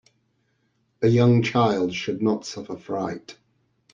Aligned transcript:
A 1.03 1.07
young 1.07 1.43
child 1.43 1.93
should 1.93 2.23
not 2.23 2.43
suffer 2.43 2.75
fright. 2.75 3.37